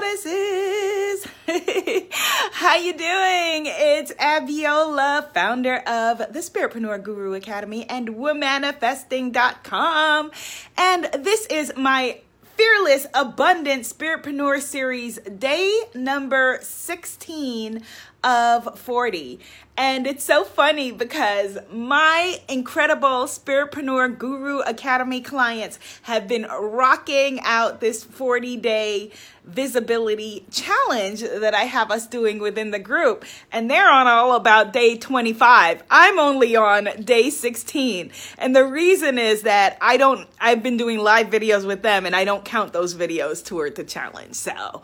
goddesses. 0.00 1.26
How 2.52 2.76
you 2.76 2.92
doing? 2.92 3.64
It's 3.66 4.12
Abiola, 4.12 5.34
founder 5.34 5.78
of 5.78 6.18
the 6.18 6.38
Spiritpreneur 6.40 7.02
Guru 7.02 7.32
Academy 7.34 7.84
and 7.88 8.10
womanifesting.com. 8.10 10.30
And 10.76 11.04
this 11.12 11.46
is 11.46 11.72
my 11.76 12.20
Fearless 12.56 13.08
Abundant 13.14 13.84
Spiritpreneur 13.84 14.60
Series, 14.60 15.18
day 15.18 15.80
number 15.94 16.58
16 16.62 17.82
of 18.22 18.78
40. 18.78 19.40
And 19.76 20.06
it's 20.06 20.24
so 20.24 20.44
funny 20.44 20.92
because 20.92 21.56
my 21.72 22.38
incredible 22.48 23.24
Spiritpreneur 23.24 24.18
Guru 24.18 24.58
Academy 24.58 25.22
clients 25.22 25.78
have 26.02 26.28
been 26.28 26.46
rocking 26.50 27.40
out 27.40 27.80
this 27.80 28.04
40 28.04 28.58
day 28.58 29.10
visibility 29.44 30.44
challenge 30.50 31.22
that 31.22 31.54
I 31.54 31.62
have 31.62 31.90
us 31.90 32.06
doing 32.06 32.40
within 32.40 32.72
the 32.72 32.78
group. 32.78 33.24
And 33.50 33.70
they're 33.70 33.90
on 33.90 34.06
all 34.06 34.34
about 34.34 34.74
day 34.74 34.98
25. 34.98 35.82
I'm 35.90 36.18
only 36.18 36.56
on 36.56 36.90
day 37.02 37.30
16. 37.30 38.12
And 38.36 38.54
the 38.54 38.66
reason 38.66 39.18
is 39.18 39.42
that 39.42 39.78
I 39.80 39.96
don't, 39.96 40.28
I've 40.38 40.62
been 40.62 40.76
doing 40.76 40.98
live 40.98 41.28
videos 41.28 41.66
with 41.66 41.80
them 41.80 42.04
and 42.04 42.14
I 42.14 42.26
don't 42.26 42.44
count 42.44 42.74
those 42.74 42.94
videos 42.94 43.42
toward 43.42 43.76
the 43.76 43.84
challenge. 43.84 44.34
So, 44.34 44.82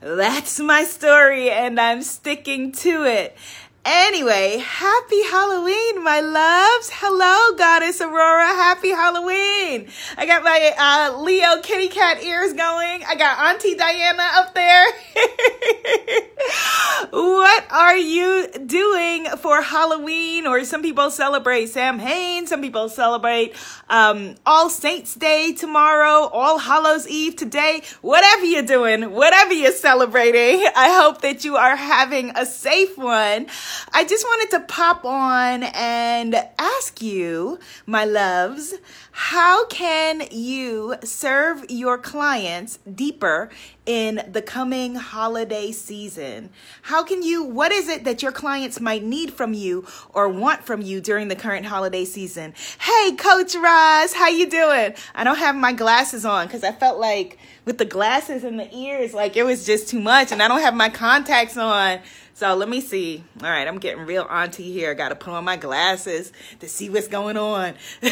that's 0.00 0.58
my 0.58 0.84
story 0.84 1.50
and 1.50 1.78
I'm 1.78 2.02
sticking 2.02 2.72
to 2.72 3.04
it. 3.04 3.36
Anyway, 3.82 4.58
happy 4.58 5.22
Halloween, 5.22 6.04
my 6.04 6.20
loves. 6.20 6.90
Hello, 6.92 7.56
Goddess 7.56 8.02
Aurora. 8.02 8.48
Happy 8.48 8.90
Halloween. 8.90 9.88
I 10.18 10.26
got 10.26 10.44
my 10.44 10.74
uh, 10.78 11.18
Leo 11.22 11.62
kitty 11.62 11.88
cat 11.88 12.22
ears 12.22 12.52
going. 12.52 13.02
I 13.08 13.14
got 13.14 13.38
Auntie 13.38 13.76
Diana 13.76 14.28
up 14.34 14.54
there. 14.54 14.84
what 17.10 17.64
are 17.70 17.96
you 17.96 18.48
doing 18.66 19.24
for 19.38 19.62
Halloween? 19.62 20.46
Or 20.46 20.62
some 20.66 20.82
people 20.82 21.10
celebrate 21.10 21.70
Samhain, 21.70 22.46
some 22.46 22.60
people 22.60 22.90
celebrate 22.90 23.54
um, 23.88 24.34
All 24.44 24.68
Saints 24.68 25.14
Day 25.14 25.54
tomorrow, 25.54 26.28
All 26.28 26.58
Hallows 26.58 27.08
Eve 27.08 27.34
today. 27.34 27.80
Whatever 28.02 28.44
you're 28.44 28.62
doing, 28.62 29.12
whatever 29.12 29.54
you're 29.54 29.72
celebrating, 29.72 30.68
I 30.76 31.00
hope 31.00 31.22
that 31.22 31.46
you 31.46 31.56
are 31.56 31.76
having 31.76 32.32
a 32.36 32.44
safe 32.44 32.98
one. 32.98 33.46
I 33.92 34.04
just 34.04 34.24
wanted 34.24 34.50
to 34.52 34.60
pop 34.60 35.04
on 35.04 35.62
and 35.62 36.34
ask 36.58 37.02
you, 37.02 37.58
my 37.86 38.04
loves, 38.04 38.74
how 39.12 39.66
can 39.66 40.22
you 40.30 40.94
serve 41.02 41.64
your 41.68 41.98
clients 41.98 42.78
deeper 42.94 43.50
in 43.84 44.22
the 44.30 44.40
coming 44.40 44.94
holiday 44.94 45.72
season? 45.72 46.50
How 46.82 47.02
can 47.02 47.22
you 47.22 47.42
what 47.42 47.72
is 47.72 47.88
it 47.88 48.04
that 48.04 48.22
your 48.22 48.32
clients 48.32 48.80
might 48.80 49.02
need 49.02 49.32
from 49.32 49.52
you 49.52 49.86
or 50.14 50.28
want 50.28 50.64
from 50.64 50.80
you 50.80 51.00
during 51.00 51.28
the 51.28 51.36
current 51.36 51.66
holiday 51.66 52.04
season? 52.04 52.54
Hey 52.78 53.16
coach 53.16 53.54
Roz, 53.54 54.12
how 54.12 54.28
you 54.28 54.48
doing? 54.48 54.94
I 55.14 55.24
don't 55.24 55.38
have 55.38 55.56
my 55.56 55.72
glasses 55.72 56.24
on 56.24 56.48
cuz 56.48 56.62
I 56.62 56.72
felt 56.72 56.98
like 56.98 57.36
with 57.64 57.78
the 57.78 57.84
glasses 57.84 58.44
and 58.44 58.58
the 58.58 58.72
ears 58.74 59.12
like 59.12 59.36
it 59.36 59.42
was 59.42 59.66
just 59.66 59.88
too 59.88 60.00
much 60.00 60.30
and 60.30 60.42
I 60.42 60.48
don't 60.48 60.60
have 60.60 60.74
my 60.74 60.88
contacts 60.88 61.56
on. 61.56 61.98
So 62.40 62.54
let 62.54 62.68
me 62.70 62.80
see. 62.80 63.22
All 63.42 63.50
right, 63.50 63.68
I'm 63.68 63.78
getting 63.78 64.06
real 64.06 64.22
auntie 64.22 64.72
here. 64.72 64.92
I 64.92 64.94
got 64.94 65.10
to 65.10 65.14
put 65.14 65.34
on 65.34 65.44
my 65.44 65.58
glasses 65.58 66.32
to 66.60 66.68
see 66.70 66.88
what's 66.88 67.06
going 67.06 67.36
on. 67.36 67.74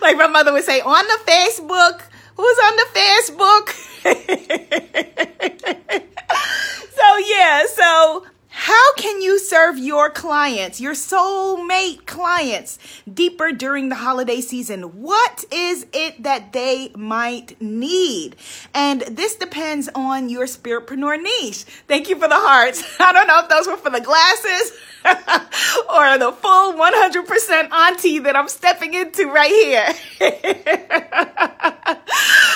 like 0.00 0.16
my 0.16 0.26
mother 0.26 0.52
would 0.52 0.64
say, 0.64 0.80
on 0.80 1.06
the 1.06 1.20
Facebook. 1.24 2.02
Who's 2.36 2.58
on 2.64 2.74
the 2.74 2.86
Facebook? 2.96 3.68
so 6.96 7.16
yeah, 7.28 7.66
so 7.66 8.26
how 8.48 8.94
can 8.94 9.22
you 9.22 9.38
serve 9.76 9.84
your 9.84 10.10
clients, 10.10 10.80
your 10.80 10.94
soulmate 10.94 12.06
clients, 12.06 12.78
deeper 13.12 13.52
during 13.52 13.88
the 13.88 13.94
holiday 13.94 14.40
season? 14.40 15.02
What 15.02 15.44
is 15.50 15.86
it 15.92 16.22
that 16.22 16.52
they 16.52 16.90
might 16.96 17.60
need? 17.60 18.36
And 18.74 19.02
this 19.02 19.36
depends 19.36 19.88
on 19.94 20.28
your 20.28 20.46
spiritpreneur 20.46 21.22
niche. 21.22 21.64
Thank 21.88 22.08
you 22.08 22.16
for 22.16 22.28
the 22.28 22.36
hearts. 22.36 22.82
I 23.00 23.12
don't 23.12 23.26
know 23.26 23.40
if 23.40 23.48
those 23.48 23.66
were 23.66 23.76
for 23.76 23.90
the 23.90 24.00
glasses 24.00 24.72
or 25.94 26.18
the 26.18 26.32
full 26.32 26.72
100% 26.74 27.70
auntie 27.70 28.18
that 28.20 28.36
I'm 28.36 28.48
stepping 28.48 28.94
into 28.94 29.30
right 29.30 29.50
here. 29.50 29.92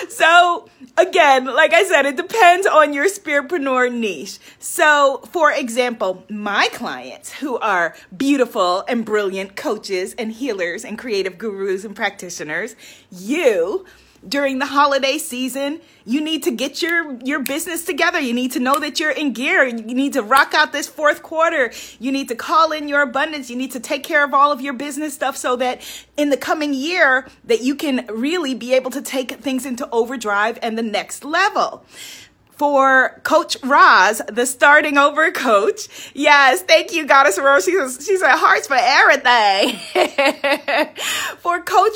so, 0.10 0.68
again, 0.96 1.46
like 1.46 1.72
I 1.72 1.84
said, 1.84 2.06
it 2.06 2.16
depends 2.16 2.66
on 2.66 2.92
your 2.92 3.06
spiritpreneur 3.06 3.92
niche. 3.92 4.38
So, 4.58 5.22
for 5.30 5.52
example, 5.52 6.24
my 6.28 6.68
clients 6.72 7.34
who 7.34 7.58
are 7.58 7.94
beautiful 8.16 8.84
and 8.88 9.04
brilliant 9.04 9.56
coaches 9.56 10.14
and 10.18 10.32
healers 10.32 10.84
and 10.84 10.98
creative 10.98 11.38
gurus 11.38 11.84
and 11.84 11.94
practitioners, 11.94 12.76
you 13.10 13.86
during 14.28 14.58
the 14.58 14.66
holiday 14.66 15.18
season, 15.18 15.80
you 16.04 16.20
need 16.20 16.42
to 16.44 16.50
get 16.50 16.82
your 16.82 17.16
your 17.24 17.42
business 17.42 17.84
together. 17.84 18.20
You 18.20 18.32
need 18.32 18.52
to 18.52 18.60
know 18.60 18.78
that 18.78 19.00
you're 19.00 19.10
in 19.10 19.32
gear. 19.32 19.66
You 19.66 19.94
need 19.94 20.12
to 20.14 20.22
rock 20.22 20.54
out 20.54 20.72
this 20.72 20.86
fourth 20.86 21.22
quarter. 21.22 21.72
You 21.98 22.12
need 22.12 22.28
to 22.28 22.34
call 22.34 22.72
in 22.72 22.88
your 22.88 23.02
abundance. 23.02 23.50
You 23.50 23.56
need 23.56 23.72
to 23.72 23.80
take 23.80 24.04
care 24.04 24.24
of 24.24 24.32
all 24.34 24.52
of 24.52 24.60
your 24.60 24.72
business 24.72 25.14
stuff 25.14 25.36
so 25.36 25.56
that 25.56 25.82
in 26.16 26.30
the 26.30 26.36
coming 26.36 26.74
year 26.74 27.26
that 27.44 27.62
you 27.62 27.74
can 27.74 28.06
really 28.10 28.54
be 28.54 28.74
able 28.74 28.90
to 28.92 29.02
take 29.02 29.32
things 29.32 29.66
into 29.66 29.88
overdrive 29.90 30.58
and 30.62 30.78
the 30.78 30.82
next 30.82 31.24
level 31.24 31.84
for 32.56 33.20
Coach 33.22 33.56
Roz, 33.62 34.22
the 34.28 34.46
starting 34.46 34.96
over 34.96 35.30
coach. 35.30 36.10
Yes, 36.14 36.62
thank 36.62 36.92
you, 36.92 37.06
Goddess 37.06 37.38
Aurora. 37.38 37.62
She's 37.62 38.04
she's 38.04 38.22
a 38.22 38.30
hearts 38.36 38.66
for 38.66 38.76
everything. 38.78 39.78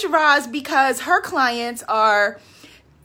Coach 0.01 0.11
Roz, 0.11 0.47
because 0.47 1.03
her 1.03 1.21
clients 1.21 1.83
are 1.89 2.41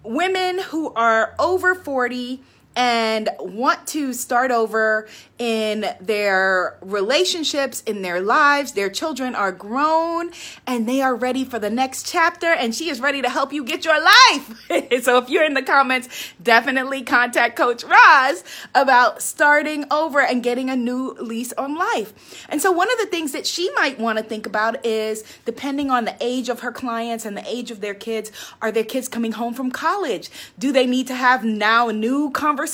women 0.04 0.60
who 0.60 0.94
are 0.94 1.36
over 1.40 1.76
40 1.76 2.42
and 2.76 3.30
want 3.40 3.88
to 3.88 4.12
start 4.12 4.52
over 4.52 5.08
in 5.38 5.86
their 6.02 6.78
relationships, 6.82 7.82
in 7.86 8.02
their 8.02 8.22
lives. 8.22 8.74
Their 8.74 8.90
children 8.90 9.34
are 9.36 9.52
grown 9.52 10.32
and 10.68 10.88
they 10.88 11.02
are 11.02 11.16
ready 11.16 11.46
for 11.46 11.58
the 11.58 11.70
next 11.70 12.10
chapter, 12.10 12.48
and 12.48 12.76
she 12.76 12.90
is 12.90 13.00
ready 13.00 13.22
to 13.22 13.30
help 13.30 13.54
you 13.54 13.64
get 13.64 13.86
your 13.86 14.00
life. 14.02 14.68
so, 15.04 15.18
if 15.18 15.30
you're 15.30 15.46
in 15.46 15.54
the 15.54 15.64
comments, 15.64 16.34
definitely 16.42 17.04
contact 17.04 17.56
Coach 17.56 17.84
Roz 17.84 18.44
about 18.74 19.22
starting 19.22 19.86
over 19.92 20.20
and 20.20 20.44
getting 20.44 20.70
a 20.70 20.76
new 20.76 21.14
lease 21.20 21.54
on 21.54 21.76
life. 21.76 22.46
And 22.50 22.62
so, 22.62 22.72
one 22.72 22.92
of 22.92 22.98
the 22.98 23.08
things 23.08 23.32
that 23.32 23.48
she 23.48 23.72
might 23.72 24.00
want 24.00 24.18
to 24.18 24.24
think 24.24 24.46
about 24.46 24.86
is 24.86 25.24
depending 25.46 25.92
on 25.92 26.06
the 26.06 26.16
age 26.20 26.50
of 26.50 26.62
her 26.62 26.72
clients 26.72 27.26
and 27.26 27.38
the 27.38 27.48
age 27.48 27.72
of 27.72 27.82
their 27.82 27.94
kids, 27.94 28.32
are 28.62 28.72
their 28.72 28.84
kids 28.84 29.08
coming 29.08 29.34
home 29.34 29.54
from 29.54 29.72
college? 29.72 30.30
Do 30.60 30.72
they 30.72 30.86
need 30.86 31.08
to 31.08 31.16
have 31.16 31.44
now 31.46 31.90
a 31.90 31.94
new 31.94 32.32
conversations? 32.32 32.65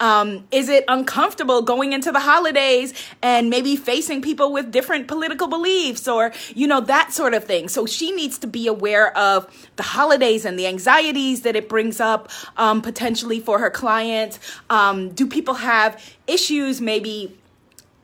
Um, 0.00 0.46
is 0.50 0.68
it 0.68 0.84
uncomfortable? 0.88 1.62
going 1.62 1.92
into 1.92 2.12
the 2.12 2.20
holidays 2.20 2.92
and 3.22 3.48
maybe 3.48 3.76
facing 3.76 4.20
people 4.20 4.52
with 4.52 4.70
different 4.70 5.08
political 5.08 5.48
beliefs 5.48 6.06
or, 6.08 6.32
you 6.54 6.66
know, 6.66 6.80
that 6.80 7.12
sort 7.12 7.34
of 7.34 7.44
thing. 7.44 7.68
So 7.68 7.86
she 7.86 8.12
needs 8.12 8.38
to 8.38 8.46
be 8.46 8.66
aware 8.66 9.16
of 9.16 9.70
the 9.76 9.82
holidays 9.82 10.44
and 10.44 10.58
the 10.58 10.66
anxieties 10.66 11.42
that 11.42 11.56
it 11.56 11.68
brings 11.68 12.00
up 12.00 12.30
um, 12.56 12.82
potentially 12.82 13.40
for 13.40 13.58
her 13.58 13.70
clients. 13.70 14.38
Um, 14.70 15.10
do 15.10 15.26
people 15.26 15.54
have 15.54 16.02
issues 16.26 16.80
maybe? 16.80 17.38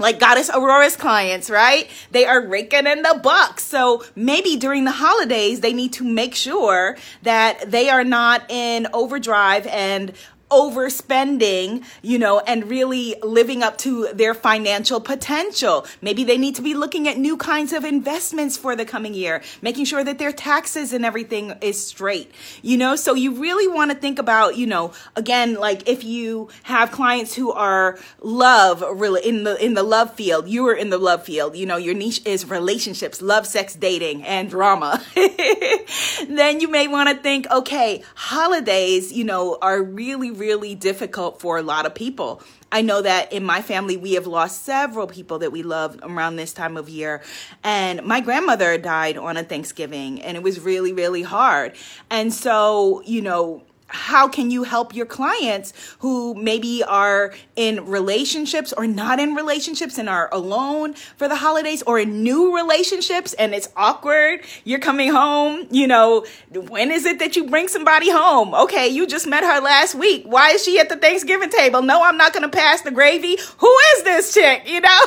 like 0.00 0.20
goddess 0.20 0.48
aurora's 0.54 0.94
clients 0.94 1.50
right 1.50 1.90
they 2.12 2.24
are 2.24 2.46
raking 2.46 2.86
in 2.86 3.02
the 3.02 3.18
bucks 3.20 3.64
so 3.64 4.04
maybe 4.14 4.56
during 4.56 4.84
the 4.84 4.92
holidays 4.92 5.58
they 5.58 5.72
need 5.72 5.92
to 5.92 6.04
make 6.04 6.36
sure 6.36 6.96
that 7.24 7.68
they 7.68 7.88
are 7.88 8.04
not 8.04 8.48
in 8.48 8.86
overdrive 8.92 9.66
and 9.66 10.12
overspending, 10.50 11.84
you 12.02 12.18
know, 12.18 12.40
and 12.40 12.68
really 12.70 13.14
living 13.22 13.62
up 13.62 13.78
to 13.78 14.08
their 14.12 14.34
financial 14.34 15.00
potential. 15.00 15.86
Maybe 16.00 16.24
they 16.24 16.38
need 16.38 16.54
to 16.56 16.62
be 16.62 16.74
looking 16.74 17.06
at 17.08 17.18
new 17.18 17.36
kinds 17.36 17.72
of 17.72 17.84
investments 17.84 18.56
for 18.56 18.74
the 18.74 18.84
coming 18.84 19.14
year, 19.14 19.42
making 19.62 19.84
sure 19.84 20.02
that 20.04 20.18
their 20.18 20.32
taxes 20.32 20.92
and 20.92 21.04
everything 21.04 21.54
is 21.60 21.84
straight, 21.84 22.30
you 22.62 22.76
know? 22.76 22.96
So 22.96 23.14
you 23.14 23.40
really 23.40 23.68
want 23.68 23.90
to 23.90 23.96
think 23.96 24.18
about, 24.18 24.56
you 24.56 24.66
know, 24.66 24.92
again, 25.16 25.54
like 25.54 25.88
if 25.88 26.04
you 26.04 26.48
have 26.62 26.90
clients 26.90 27.34
who 27.34 27.52
are 27.52 27.98
love 28.20 28.82
really 28.98 29.26
in 29.26 29.44
the 29.44 29.62
in 29.64 29.74
the 29.74 29.82
love 29.82 30.14
field, 30.14 30.48
you 30.48 30.66
are 30.68 30.74
in 30.74 30.90
the 30.90 30.98
love 30.98 31.24
field, 31.24 31.56
you 31.56 31.66
know, 31.66 31.76
your 31.76 31.94
niche 31.94 32.24
is 32.24 32.48
relationships, 32.48 33.20
love, 33.20 33.46
sex, 33.46 33.74
dating, 33.74 34.22
and 34.24 34.50
drama. 34.50 35.02
then 36.28 36.60
you 36.60 36.68
may 36.68 36.88
want 36.88 37.08
to 37.08 37.16
think, 37.16 37.50
okay, 37.50 38.02
holidays, 38.14 39.12
you 39.12 39.24
know, 39.24 39.58
are 39.60 39.82
really 39.82 40.30
really 40.38 40.74
difficult 40.74 41.40
for 41.40 41.58
a 41.58 41.62
lot 41.62 41.86
of 41.86 41.94
people. 41.94 42.42
I 42.70 42.82
know 42.82 43.00
that 43.02 43.32
in 43.32 43.44
my 43.44 43.62
family, 43.62 43.96
we 43.96 44.12
have 44.12 44.26
lost 44.26 44.64
several 44.64 45.06
people 45.06 45.38
that 45.40 45.52
we 45.52 45.62
love 45.62 45.98
around 46.02 46.36
this 46.36 46.52
time 46.52 46.76
of 46.76 46.88
year. 46.88 47.22
And 47.64 48.02
my 48.04 48.20
grandmother 48.20 48.76
died 48.78 49.16
on 49.16 49.36
a 49.36 49.42
Thanksgiving, 49.42 50.20
and 50.22 50.36
it 50.36 50.42
was 50.42 50.60
really, 50.60 50.92
really 50.92 51.22
hard. 51.22 51.74
And 52.10 52.32
so, 52.32 53.02
you 53.06 53.22
know, 53.22 53.62
how 53.88 54.28
can 54.28 54.50
you 54.50 54.62
help 54.64 54.94
your 54.94 55.06
clients 55.06 55.72
who 56.00 56.34
maybe 56.34 56.82
are 56.84 57.34
in 57.56 57.86
relationships 57.86 58.72
or 58.76 58.86
not 58.86 59.18
in 59.18 59.34
relationships 59.34 59.98
and 59.98 60.08
are 60.08 60.28
alone 60.32 60.94
for 61.16 61.26
the 61.26 61.36
holidays 61.36 61.82
or 61.82 61.98
in 61.98 62.22
new 62.22 62.54
relationships 62.54 63.32
and 63.34 63.54
it's 63.54 63.68
awkward? 63.76 64.40
You're 64.64 64.78
coming 64.78 65.10
home 65.10 65.66
you 65.70 65.86
know 65.86 66.26
when 66.52 66.90
is 66.90 67.06
it 67.06 67.18
that 67.18 67.34
you 67.36 67.46
bring 67.46 67.68
somebody 67.68 68.10
home? 68.10 68.54
Okay 68.54 68.88
you 68.88 69.06
just 69.06 69.26
met 69.26 69.42
her 69.42 69.60
last 69.60 69.94
week. 69.94 70.24
Why 70.26 70.50
is 70.50 70.64
she 70.64 70.78
at 70.78 70.88
the 70.88 70.96
thanksgiving 70.96 71.50
table? 71.50 71.82
No 71.82 72.02
i'm 72.02 72.16
not 72.16 72.32
going 72.32 72.48
to 72.48 72.56
pass 72.56 72.82
the 72.82 72.90
gravy. 72.90 73.38
Who 73.58 73.76
is 73.96 74.04
this 74.04 74.34
chick 74.34 74.68
you 74.68 74.80
know? 74.80 75.00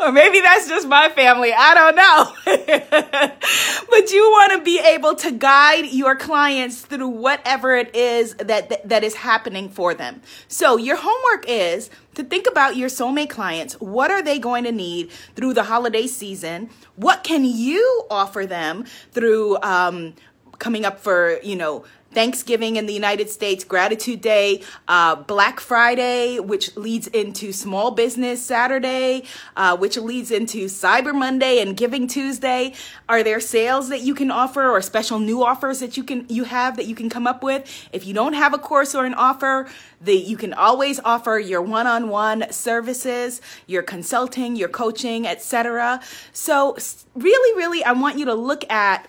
Or 0.00 0.12
maybe 0.12 0.40
that's 0.40 0.68
just 0.68 0.86
my 0.88 1.08
family. 1.08 1.52
I 1.56 1.74
don't 1.74 1.96
know. 1.96 2.32
but 3.90 4.12
you 4.12 4.22
want 4.30 4.52
to 4.52 4.64
be 4.64 4.77
able 4.94 5.14
to 5.16 5.30
guide 5.30 5.86
your 5.86 6.16
clients 6.16 6.80
through 6.82 7.08
whatever 7.08 7.74
it 7.76 7.94
is 7.94 8.34
that, 8.34 8.88
that, 8.88 9.04
is 9.04 9.14
happening 9.14 9.68
for 9.68 9.94
them. 9.94 10.20
So 10.48 10.76
your 10.76 10.96
homework 10.96 11.44
is 11.48 11.90
to 12.14 12.24
think 12.24 12.46
about 12.46 12.76
your 12.76 12.88
soulmate 12.88 13.30
clients. 13.30 13.74
What 13.74 14.10
are 14.10 14.22
they 14.22 14.38
going 14.38 14.64
to 14.64 14.72
need 14.72 15.10
through 15.36 15.54
the 15.54 15.64
holiday 15.64 16.06
season? 16.06 16.70
What 16.96 17.24
can 17.24 17.44
you 17.44 18.04
offer 18.10 18.46
them 18.46 18.84
through 19.12 19.58
um, 19.62 20.14
coming 20.58 20.84
up 20.84 20.98
for, 20.98 21.38
you 21.42 21.56
know, 21.56 21.84
Thanksgiving 22.12 22.76
in 22.76 22.86
the 22.86 22.92
United 22.92 23.28
States, 23.28 23.64
Gratitude 23.64 24.20
Day, 24.20 24.62
uh, 24.88 25.14
Black 25.14 25.60
Friday, 25.60 26.38
which 26.40 26.76
leads 26.76 27.06
into 27.08 27.52
Small 27.52 27.90
Business 27.90 28.44
Saturday, 28.44 29.24
uh, 29.56 29.76
which 29.76 29.96
leads 29.96 30.30
into 30.30 30.66
Cyber 30.66 31.14
Monday 31.14 31.60
and 31.60 31.76
Giving 31.76 32.06
Tuesday. 32.06 32.72
Are 33.08 33.22
there 33.22 33.40
sales 33.40 33.88
that 33.90 34.00
you 34.00 34.14
can 34.14 34.30
offer 34.30 34.70
or 34.70 34.80
special 34.80 35.18
new 35.18 35.44
offers 35.44 35.80
that 35.80 35.96
you 35.96 36.02
can 36.02 36.26
you 36.28 36.44
have 36.44 36.76
that 36.76 36.86
you 36.86 36.94
can 36.94 37.10
come 37.10 37.26
up 37.26 37.42
with? 37.42 37.88
If 37.92 38.06
you 38.06 38.14
don't 38.14 38.32
have 38.32 38.54
a 38.54 38.58
course 38.58 38.94
or 38.94 39.04
an 39.04 39.14
offer, 39.14 39.68
the, 40.00 40.14
you 40.14 40.36
can 40.36 40.54
always 40.54 41.00
offer 41.00 41.38
your 41.38 41.60
one-on-one 41.60 42.50
services, 42.52 43.40
your 43.66 43.82
consulting, 43.82 44.56
your 44.56 44.68
coaching, 44.68 45.26
etc. 45.26 46.00
So 46.32 46.76
really, 47.14 47.56
really, 47.56 47.84
I 47.84 47.92
want 47.92 48.18
you 48.18 48.24
to 48.26 48.34
look 48.34 48.68
at 48.70 49.08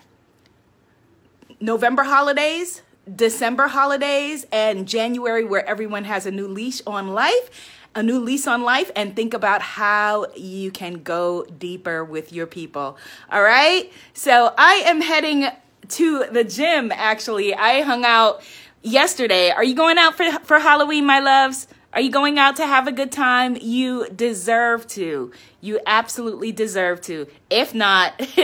November 1.62 2.04
holidays 2.04 2.82
December 3.16 3.68
holidays 3.68 4.46
and 4.52 4.88
January, 4.88 5.46
where 5.46 5.66
everyone 5.66 6.04
has 6.04 6.26
a 6.26 6.32
new 6.32 6.48
leash 6.48 6.82
on 6.86 7.10
life, 7.10 7.50
a 7.96 8.04
new 8.04 8.20
lease 8.20 8.48
on 8.48 8.62
life, 8.64 8.92
and 8.96 9.16
think 9.16 9.34
about 9.34 9.62
how 9.62 10.28
you 10.36 10.72
can 10.72 11.02
go 11.04 11.46
deeper 11.46 12.04
with 12.04 12.32
your 12.32 12.46
people. 12.46 12.98
All 13.32 13.42
right. 13.42 13.92
So 14.14 14.54
I 14.58 14.84
am 14.86 15.02
heading 15.02 15.48
to 15.90 16.26
the 16.32 16.44
gym. 16.44 16.92
Actually, 16.94 17.56
I 17.56 17.82
hung 17.82 18.06
out 18.06 18.44
yesterday. 18.82 19.50
Are 19.50 19.64
you 19.64 19.76
going 19.76 19.98
out 19.98 20.16
for, 20.16 20.30
for 20.44 20.60
Halloween, 20.60 21.06
my 21.06 21.20
loves? 21.20 21.68
Are 21.92 22.02
you 22.02 22.12
going 22.12 22.38
out 22.38 22.58
to 22.58 22.68
have 22.68 22.88
a 22.88 22.92
good 22.92 23.12
time? 23.12 23.58
You 23.60 24.08
deserve 24.10 24.86
to. 24.90 25.32
You 25.60 25.80
absolutely 25.88 26.52
deserve 26.52 27.02
to. 27.02 27.26
If 27.50 27.74
not, 27.74 28.16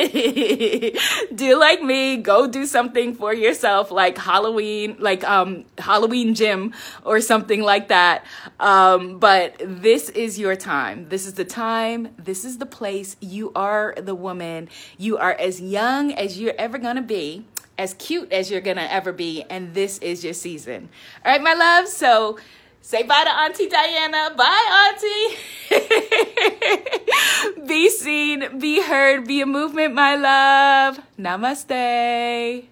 do 1.36 1.60
like 1.60 1.84
me, 1.84 2.18
go 2.18 2.48
do 2.48 2.66
something 2.66 3.14
for 3.14 3.36
yourself 3.36 3.92
like 3.92 4.18
Halloween, 4.18 4.96
like 4.98 5.24
um 5.24 5.66
Halloween 5.78 6.34
gym 6.34 6.74
or 7.04 7.22
something 7.22 7.62
like 7.62 7.90
that. 7.90 8.26
Um 8.60 9.20
but 9.20 9.62
this 9.64 10.10
is 10.10 10.40
your 10.40 10.56
time. 10.56 11.08
This 11.10 11.28
is 11.28 11.36
the 11.36 11.46
time. 11.46 12.16
This 12.18 12.46
is 12.46 12.58
the 12.58 12.66
place. 12.66 13.16
You 13.22 13.52
are 13.56 13.94
the 13.96 14.16
woman. 14.16 14.70
You 14.98 15.18
are 15.18 15.34
as 15.34 15.62
young 15.62 16.12
as 16.14 16.40
you're 16.40 16.56
ever 16.58 16.80
going 16.80 16.96
to 16.96 17.04
be 17.04 17.46
as 17.78 17.94
cute 17.96 18.32
as 18.32 18.50
you're 18.50 18.62
gonna 18.62 18.88
ever 18.90 19.12
be, 19.12 19.44
and 19.50 19.74
this 19.74 19.98
is 19.98 20.24
your 20.24 20.34
season. 20.34 20.88
All 21.26 21.32
right, 21.34 21.42
my 21.42 21.54
love. 21.54 21.90
So 21.90 22.38
Say 22.86 23.02
bye 23.02 23.24
to 23.24 23.32
Auntie 23.32 23.68
Diana. 23.68 24.30
Bye, 24.38 24.94
Auntie. 24.94 25.38
be 27.68 27.90
seen, 27.90 28.60
be 28.60 28.80
heard, 28.80 29.26
be 29.26 29.42
a 29.42 29.48
movement, 29.48 29.96
my 29.96 30.16
love. 30.16 31.00
Namaste. 31.18 32.66